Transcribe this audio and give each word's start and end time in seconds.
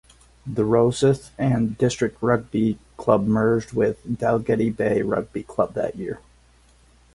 The 0.47 0.63
Rosyth 0.63 1.29
and 1.37 1.77
District 1.77 2.17
rugby 2.23 2.79
club 2.97 3.27
merged 3.27 3.73
with 3.73 4.03
Dalgety 4.05 4.75
Bay 4.75 5.03
rugby 5.03 5.43
club 5.43 5.75
that 5.75 5.95
year. 5.95 6.19